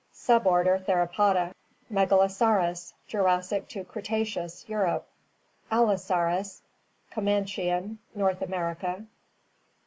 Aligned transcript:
Suborder 0.15 0.83
Theropoda 0.83 1.53
Megalosaurus— 1.91 2.93
Jurassic 3.07 3.67
to 3.67 3.83
Cretaceous; 3.83 4.67
Europe. 4.67 5.07
* 5.41 5.71
AUosaurus— 5.71 6.61
Comanchian; 7.13 7.97
North 8.15 8.41
America. 8.41 9.05